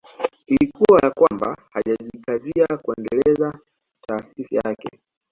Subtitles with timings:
[0.47, 3.53] Ilikuwa ya kwamba hajajikazia kuendeleza
[4.07, 4.89] taasisi yake